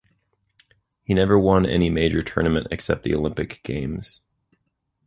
He 1.03 1.13
never 1.13 1.37
won 1.37 1.67
any 1.67 1.91
major 1.91 2.23
tournament 2.23 2.65
except 2.71 3.03
the 3.03 3.13
Olympic 3.13 3.61
Games. 3.61 4.21